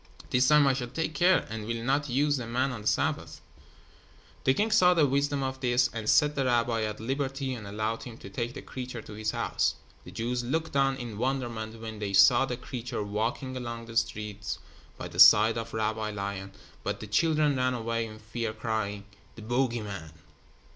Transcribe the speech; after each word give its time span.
This 0.31 0.47
time 0.47 0.65
I 0.65 0.73
shall 0.73 0.87
take 0.87 1.13
care 1.13 1.45
and 1.51 1.67
will 1.67 1.83
not 1.83 2.09
use 2.09 2.37
the 2.37 2.47
man 2.47 2.71
on 2.71 2.81
the 2.81 2.87
Sabbath." 2.87 3.39
The 4.45 4.55
king 4.55 4.71
saw 4.71 4.95
the 4.95 5.05
wisdom 5.05 5.43
of 5.43 5.59
this 5.61 5.91
and 5.93 6.09
set 6.09 6.33
the 6.33 6.43
rabbi 6.43 6.81
at 6.81 6.99
liberty 6.99 7.53
and 7.53 7.67
allowed 7.67 8.01
him 8.01 8.17
to 8.17 8.29
take 8.31 8.55
the 8.55 8.63
creature 8.63 9.03
to 9.03 9.13
his 9.13 9.29
house. 9.29 9.75
The 10.03 10.09
Jews 10.09 10.43
looked 10.43 10.75
on 10.75 10.95
in 10.95 11.19
wonderment 11.19 11.79
when 11.79 11.99
they 11.99 12.13
saw 12.13 12.47
the 12.47 12.57
creature 12.57 13.03
walking 13.03 13.55
along 13.55 13.85
the 13.85 13.95
street 13.95 14.57
by 14.97 15.07
the 15.07 15.19
side 15.19 15.55
of 15.55 15.71
Rabbi 15.71 16.09
Lion, 16.09 16.51
but 16.83 16.99
the 16.99 17.05
children 17.05 17.55
ran 17.57 17.75
away 17.75 18.07
in 18.07 18.17
fear, 18.17 18.53
crying: 18.53 19.03
"The 19.35 19.43
bogey 19.43 19.81
man." 19.81 20.13